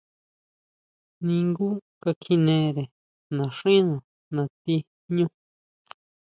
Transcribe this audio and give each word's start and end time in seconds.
Ningú 1.25 1.67
ka 2.01 2.11
kjinere 2.21 2.83
naxína 3.35 3.95
nati 4.35 4.75
jñú. 5.11 5.25